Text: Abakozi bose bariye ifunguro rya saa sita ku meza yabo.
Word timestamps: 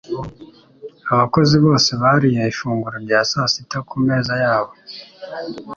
Abakozi 1.13 1.55
bose 1.65 1.89
bariye 2.01 2.41
ifunguro 2.51 2.97
rya 3.05 3.19
saa 3.29 3.49
sita 3.53 3.77
ku 3.87 3.95
meza 4.05 4.33
yabo. 4.43 4.73